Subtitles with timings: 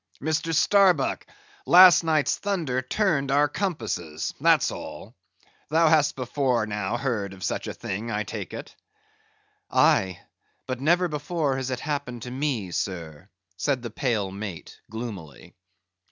[0.19, 0.51] Mr.
[0.51, 1.27] Starbuck,
[1.67, 5.13] last night's thunder turned our compasses—that's all.
[5.69, 8.75] Thou hast before now heard of such a thing, I take it."
[9.69, 10.19] "Aye;
[10.65, 15.53] but never before has it happened to me, sir," said the pale mate, gloomily.